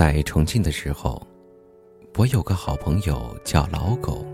[0.00, 1.20] 在重庆的时候，
[2.16, 4.24] 我有个好朋友叫老狗。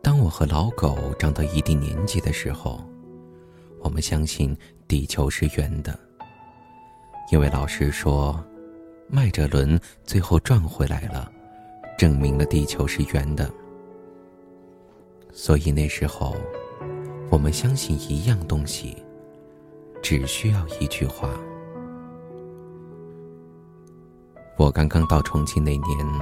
[0.00, 2.82] 当我和老狗长到一定年纪的时候，
[3.80, 4.56] 我们相信
[4.88, 6.00] 地球是圆的，
[7.30, 8.42] 因为老师说，
[9.08, 11.30] 麦哲伦最后转回来了，
[11.98, 13.52] 证明了地球是圆的。
[15.34, 16.34] 所以那时候，
[17.30, 18.96] 我们相信一样东西，
[20.00, 21.28] 只需要一句话。
[24.56, 26.20] 我刚刚到重庆那年，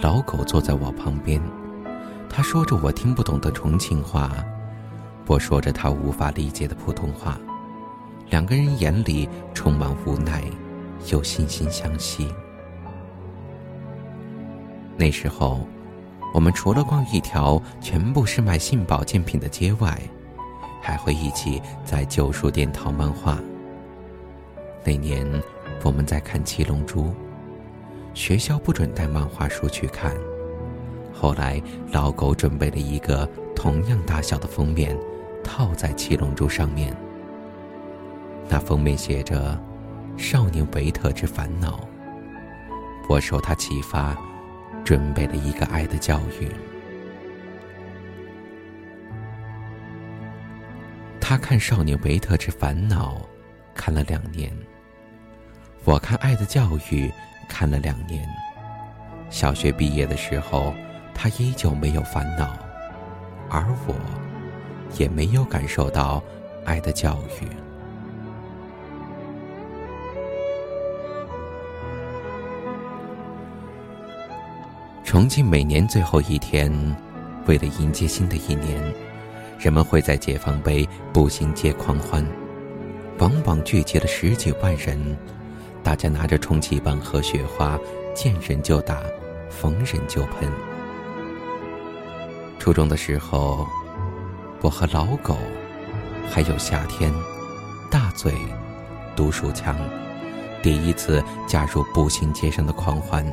[0.00, 1.42] 老狗坐在我旁边，
[2.30, 4.30] 他说着我听不懂的重庆话，
[5.26, 7.36] 我说着他无法理解的普通话，
[8.30, 10.44] 两个人眼里充满无奈，
[11.10, 12.32] 又惺惺相惜。
[14.96, 15.66] 那时候，
[16.32, 20.00] 我们除了逛一条全部是卖性保健品的街外，
[20.80, 23.40] 还会一起在旧书店淘漫画。
[24.84, 25.26] 那年，
[25.82, 27.06] 我们在看《七龙珠》。
[28.16, 30.16] 学校不准带漫画书去看。
[31.12, 34.98] 后来，老狗准备了一个同样大小的封面，
[35.44, 36.96] 套在《七龙珠》上面。
[38.48, 39.60] 那封面写着
[40.16, 41.86] “少年维特之烦恼”。
[43.06, 44.16] 我受他启发，
[44.82, 46.50] 准备了一个爱的教育。
[51.20, 53.16] 他看《少年维特之烦恼》，
[53.74, 54.50] 看了两年。
[55.84, 57.08] 我看《爱的教育》。
[57.48, 58.28] 看了两年，
[59.30, 60.74] 小学毕业的时候，
[61.14, 62.56] 他依旧没有烦恼，
[63.48, 63.94] 而我，
[64.98, 66.22] 也没有感受到
[66.64, 67.48] 爱的教育。
[75.04, 76.70] 重庆每年最后一天，
[77.46, 78.94] 为了迎接新的一年，
[79.58, 82.26] 人们会在解放碑步行街狂欢，
[83.18, 85.16] 往往聚集了十几万人。
[85.86, 87.78] 大家拿着充气棒和雪花，
[88.12, 89.00] 见人就打，
[89.48, 90.50] 逢人就喷。
[92.58, 93.64] 初中的时候，
[94.62, 95.36] 我和老狗，
[96.28, 97.14] 还有夏天、
[97.88, 98.34] 大嘴、
[99.14, 99.78] 独树强，
[100.60, 103.24] 第一次加入步行街上的狂欢。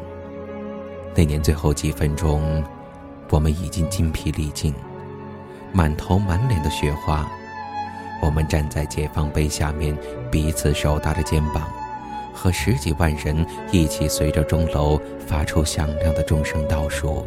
[1.15, 2.63] 那年最后几分钟，
[3.31, 4.71] 我们已经筋疲力尽，
[5.71, 7.27] 满头满脸的雪花。
[8.21, 9.97] 我们站在解放碑下面，
[10.29, 11.67] 彼此手搭着肩膀。
[12.33, 17.25] 和十几万人一起，随着钟楼发出响亮的钟声倒数，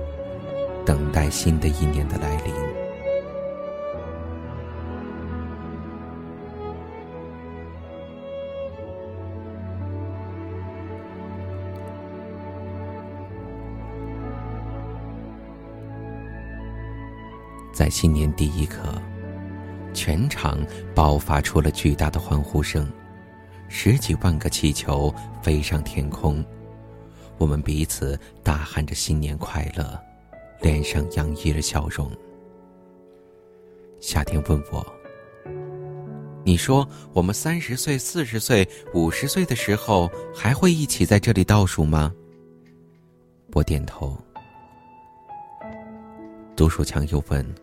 [0.84, 2.53] 等待新的一年的来临。
[17.73, 18.94] 在新年第一刻，
[19.93, 20.59] 全场
[20.94, 22.91] 爆发出了巨大的欢呼声。
[23.69, 25.12] 十几万个气球
[25.43, 26.44] 飞上天空，
[27.38, 29.99] 我们彼此大喊着“新年快乐”，
[30.62, 32.10] 脸上洋溢着笑容。
[34.00, 34.87] 夏天问我
[36.44, 42.12] ：“你说我们三十岁、四十岁、五十岁的时候还会一起在这里倒数吗？”
[43.53, 44.16] 我点头。
[46.55, 47.55] 杜树强又问：“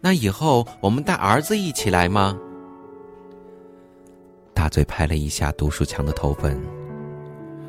[0.00, 2.38] 那以后我们带儿子一起来吗？”
[4.68, 6.60] 嘴拍了一下读书强的头，问：“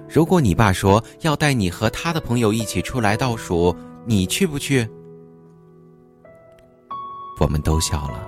[0.09, 4.87] 如果你爸说要带你和他的朋友一起出来倒数，你去不去？”
[7.39, 8.27] 我们都笑了。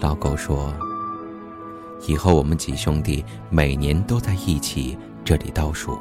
[0.00, 0.72] 老狗说
[2.06, 5.98] ：“以后我们几兄弟每年都在一起这里倒数。”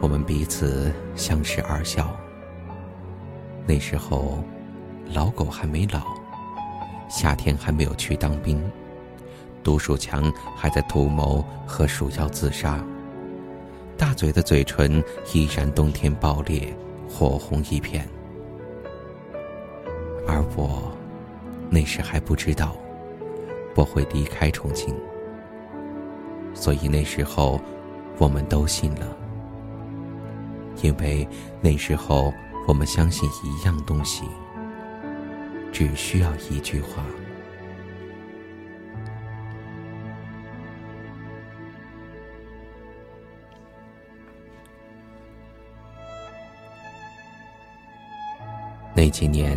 [0.00, 2.14] 我们彼此相视而笑。
[3.66, 4.44] 那时候，
[5.12, 6.15] 老狗还没老。
[7.08, 8.62] 夏天还没有去当兵，
[9.62, 12.84] 杜树强还在图谋和鼠妖自杀。
[13.96, 15.02] 大嘴的嘴唇
[15.32, 16.76] 依然冬天爆裂，
[17.08, 18.06] 火红一片。
[20.26, 20.92] 而我，
[21.70, 22.76] 那时还不知道
[23.74, 24.94] 我会离开重庆，
[26.52, 27.60] 所以那时候
[28.18, 29.16] 我们都信了，
[30.82, 31.26] 因为
[31.60, 32.32] 那时候
[32.66, 34.24] 我们相信一样东西。
[35.78, 37.04] 只需要一句话。
[48.94, 49.54] 那几年，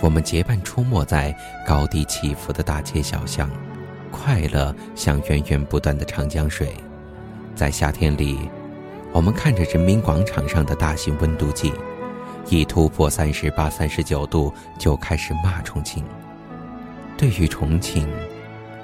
[0.00, 1.36] 我们结伴出没在
[1.66, 3.50] 高低起伏的大街小巷，
[4.10, 6.72] 快乐像源源不断的长江水。
[7.54, 8.48] 在夏天里，
[9.12, 11.70] 我们看着人民广场上的大型温度计。
[12.50, 16.02] 一突破三十八、三十九度，就开始骂重庆。
[17.16, 18.08] 对于重庆，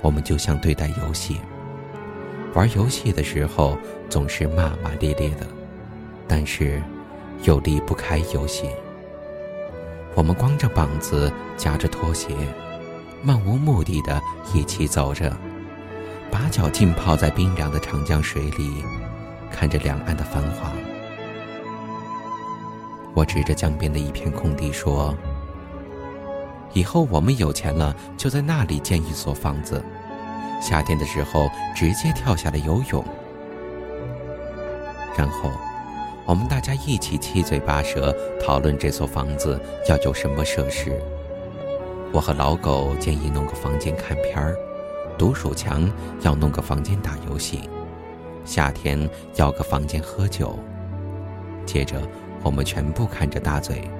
[0.03, 1.41] 我们就像对待游戏。
[2.53, 3.77] 玩游戏的时候
[4.11, 5.47] 总是骂骂咧咧的，
[6.29, 6.83] 但是
[7.45, 8.69] 又离不开游戏。
[10.15, 12.35] 我们光着膀子，夹着拖鞋，
[13.23, 14.21] 漫无目的的
[14.53, 15.35] 一起走着，
[16.31, 18.85] 把脚浸泡在冰凉的长江水里，
[19.51, 20.71] 看着两岸的繁华。
[23.15, 25.15] 我指着江边的一片空地说
[26.75, 29.83] ：“以后我们有钱了，就在那里建一所房子。”
[30.61, 33.05] 夏天的时候，直接跳下来游泳，
[35.17, 35.51] 然后
[36.27, 40.93] 我们大家一起七嘴八舌讨论这所房子要有什么设施。
[42.13, 44.57] 我和老狗建议弄个房间看片儿，
[45.19, 45.91] 独鼠强
[46.23, 47.69] 要弄个房间打游戏，
[48.45, 50.59] 夏天要个房间喝酒。
[51.67, 52.01] 接着，
[52.45, 53.91] 我们全部看着大嘴，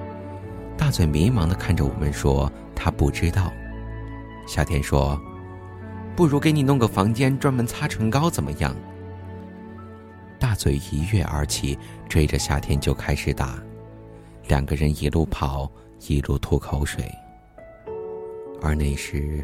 [0.77, 3.51] 大嘴迷茫的看着我们说他不知道。
[4.47, 5.19] 夏天说。
[6.15, 8.73] 不如给你弄个房间专门擦唇膏怎么样？
[10.39, 11.77] 大嘴一跃而起，
[12.07, 13.61] 追着夏天就开始打，
[14.47, 15.69] 两个人一路跑
[16.07, 17.03] 一路吐口水。
[18.61, 19.43] 而那时，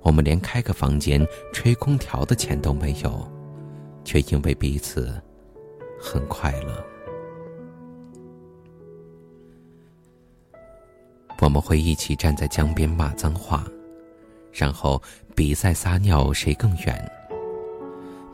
[0.00, 1.22] 我们连开个房间
[1.52, 3.30] 吹空调的钱都没有，
[4.04, 5.20] 却因为彼此
[6.00, 6.82] 很快乐。
[11.54, 13.64] 我们会一起站在江边骂脏话。
[14.52, 15.00] 然后
[15.36, 17.12] 比赛撒尿谁更远。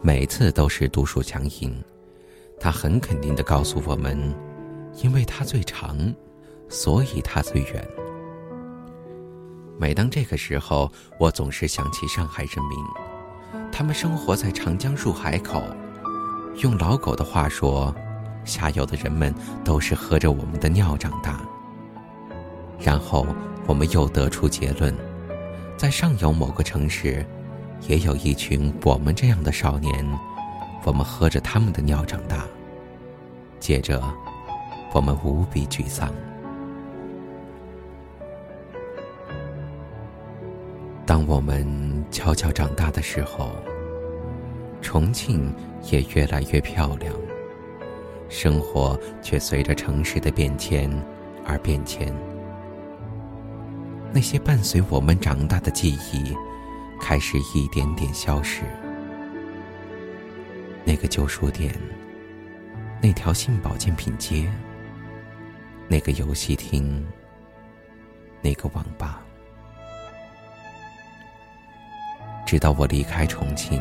[0.01, 1.85] 每次都是独树强赢，
[2.59, 4.35] 他很肯定的告诉我们，
[5.03, 5.99] 因为他最长，
[6.71, 7.87] 所以他最远。
[9.79, 15.63] 每当这个时候，我总是想起上海人民，他们生活在长江入海口，
[16.63, 17.95] 用老狗的话说，
[18.47, 21.39] 下游的人们都是喝着我们的尿长大。
[22.81, 23.27] 然后
[23.67, 24.95] 我们又得出结论。
[25.77, 27.25] 在上游某个城市，
[27.89, 30.07] 也有一群我们这样的少年，
[30.85, 32.45] 我们喝着他们的尿长大。
[33.59, 34.03] 接着，
[34.93, 36.13] 我们无比沮丧。
[41.07, 43.51] 当我们悄悄长大的时候，
[44.81, 45.53] 重庆
[45.91, 47.15] 也越来越漂亮，
[48.29, 50.91] 生活却随着城市的变迁
[51.45, 52.15] 而变迁。
[54.13, 56.37] 那些伴随我们长大的记忆，
[57.01, 58.63] 开始一点点消失。
[60.85, 61.73] 那个旧书店，
[63.01, 64.51] 那条新保健品街，
[65.87, 67.07] 那个游戏厅，
[68.43, 69.23] 那个网吧。
[72.45, 73.81] 直到我离开重庆，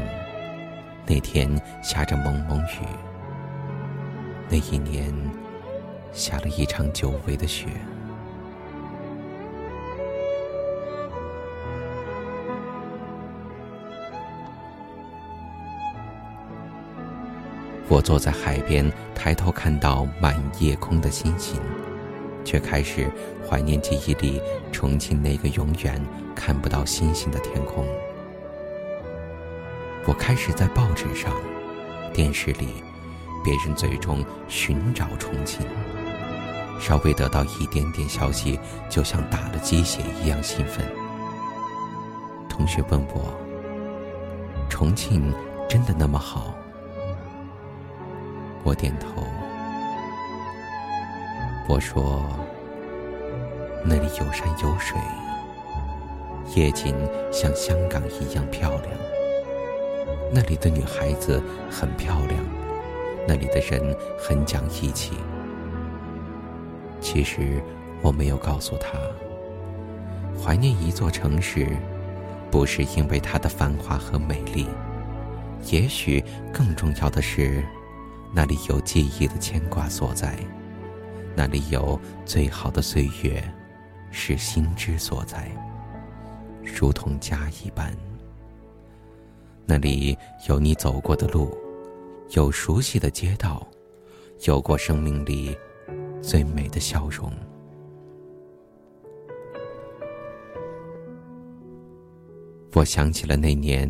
[1.08, 1.50] 那天
[1.82, 2.86] 下着蒙蒙雨，
[4.48, 5.12] 那一年
[6.14, 7.66] 下了一场久违的雪。
[17.90, 21.60] 我坐在海边，抬头看到满夜空的星星，
[22.46, 23.12] 却开始
[23.50, 24.40] 怀念记忆里
[24.72, 26.00] 重庆那个永远
[26.36, 27.84] 看不到星星的天空。
[30.06, 31.34] 我开始在报纸上、
[32.14, 32.68] 电视里、
[33.44, 35.66] 别人嘴中寻找重庆，
[36.80, 40.86] 稍微得到一点点消息，就像打了鸡血一样兴奋。
[42.48, 43.34] 同学问我
[44.70, 45.34] ：“重庆
[45.68, 46.54] 真的那么好？”
[48.64, 49.24] 我点头，
[51.68, 52.22] 我说
[53.84, 55.00] ：“那里有山有水，
[56.56, 56.94] 夜景
[57.32, 58.84] 像香港一样漂亮。
[60.32, 62.40] 那里的女孩子很漂亮，
[63.28, 65.14] 那里的人很讲义气。”
[67.02, 67.64] 其实
[68.02, 69.00] 我没有告诉他，
[70.38, 71.66] 怀念一座城市，
[72.52, 74.68] 不是因为它的繁华和美丽，
[75.72, 76.24] 也许
[76.54, 77.64] 更重要的是。
[78.32, 80.38] 那里有记忆的牵挂所在，
[81.36, 83.44] 那里有最好的岁月，
[84.12, 85.50] 是心之所在，
[86.64, 87.92] 如同家一般。
[89.66, 90.18] 那里
[90.48, 91.56] 有你走过的路，
[92.32, 93.68] 有熟悉的街道，
[94.46, 95.58] 有过生命里
[96.22, 97.32] 最美的笑容。
[102.74, 103.90] 我想起了那年，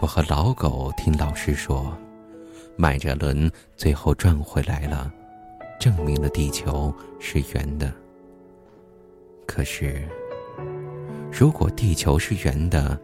[0.00, 1.96] 我和老狗听老师说。
[2.80, 5.12] 麦哲伦最后转回来了，
[5.80, 7.92] 证明了地球是圆的。
[9.48, 10.06] 可是，
[11.32, 12.96] 如果地球是圆的，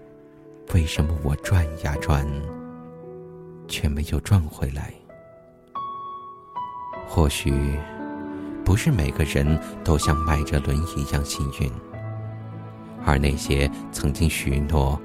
[0.72, 2.24] 为什么我转呀转，
[3.66, 4.94] 却没有转回来？
[7.08, 7.76] 或许，
[8.64, 11.68] 不是每个人都像麦哲伦一样幸运，
[13.04, 14.96] 而那些曾经许诺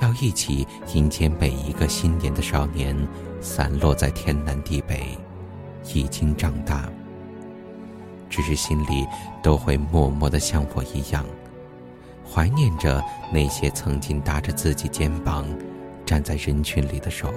[0.00, 2.96] 要一起迎接每一个新年的少年，
[3.40, 5.18] 散落在天南地北，
[5.92, 6.88] 已经长大，
[8.30, 9.06] 只是心里
[9.42, 11.24] 都会默默的像我一样，
[12.24, 13.02] 怀念着
[13.32, 15.46] 那些曾经搭着自己肩膀
[16.06, 17.32] 站在人群里的手。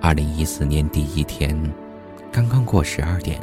[0.00, 1.56] 二零一四年第一天，
[2.32, 3.38] 刚刚过十二点，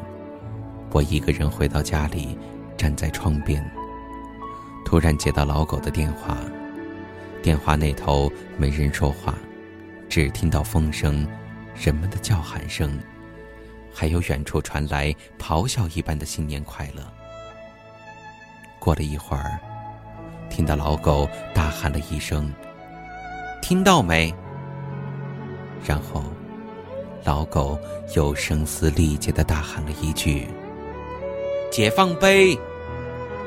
[0.90, 2.36] 我一个人回到家里，
[2.76, 3.64] 站在窗边，
[4.84, 6.36] 突然接到老狗的电话。
[7.44, 9.36] 电话那头没人说话，
[10.10, 11.28] 只听到风声、
[11.76, 13.00] 人们的叫喊声，
[13.94, 17.04] 还有远处传来咆哮一般的新年快乐。
[18.80, 19.60] 过了一会儿，
[20.50, 22.52] 听到老狗大喊了一声
[23.62, 24.34] ：“听到没？”
[25.86, 26.24] 然后。
[27.24, 27.78] 老狗
[28.16, 30.48] 又声嘶力竭的大喊了一句
[31.72, 32.58] ：“解放碑，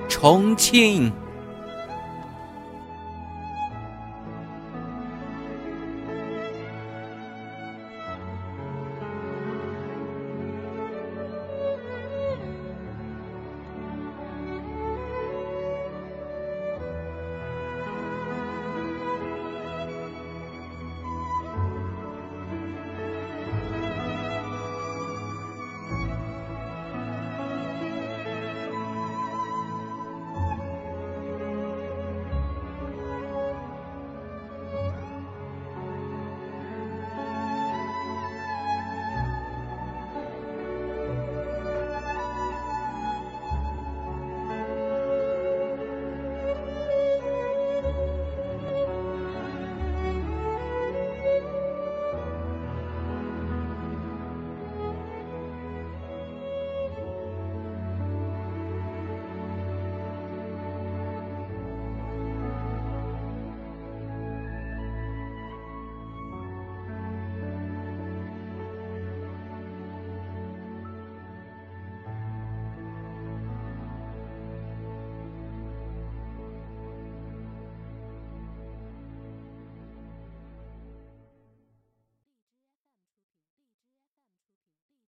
[0.09, 1.13] 重庆。”